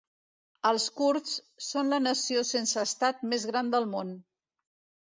Els 0.69 0.85
kurds 1.01 1.35
són 1.67 1.93
la 1.95 2.01
nació 2.09 2.45
sense 2.55 2.83
estat 2.89 3.25
més 3.35 3.47
gran 3.53 3.75
del 3.79 3.89
món. 3.97 4.15